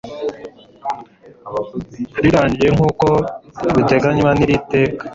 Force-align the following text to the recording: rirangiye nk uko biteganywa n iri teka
rirangiye 2.23 2.69
nk 2.75 2.81
uko 2.89 3.07
biteganywa 3.75 4.29
n 4.33 4.39
iri 4.45 4.57
teka 4.71 5.03